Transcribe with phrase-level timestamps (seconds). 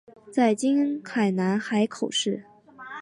[0.33, 2.43] 在今海南省海口市。